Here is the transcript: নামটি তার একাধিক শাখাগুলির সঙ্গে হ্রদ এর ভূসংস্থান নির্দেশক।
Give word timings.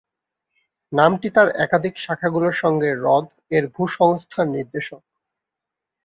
নামটি 0.91 1.27
তার 1.35 1.47
একাধিক 1.65 1.95
শাখাগুলির 1.97 2.55
সঙ্গে 2.63 2.89
হ্রদ 2.95 3.25
এর 3.51 3.65
ভূসংস্থান 3.75 4.47
নির্দেশক। 4.55 5.01